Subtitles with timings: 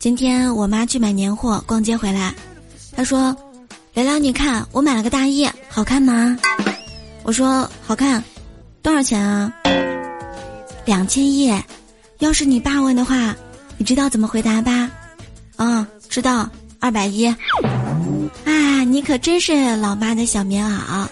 [0.00, 2.32] 今天我妈去买年货，逛街回来，
[2.96, 3.36] 她说
[3.92, 6.38] ：“聊聊，你看我买了个大衣，好看吗？”
[7.22, 8.24] 我说：“好看，
[8.80, 9.52] 多少钱啊？”
[10.86, 11.54] 两千一，
[12.20, 13.36] 要是你爸问的话，
[13.76, 14.90] 你知道怎么回答吧？
[15.56, 16.48] 嗯，知道，
[16.78, 17.26] 二百一。
[18.46, 21.06] 啊，你可真是老妈的小棉袄。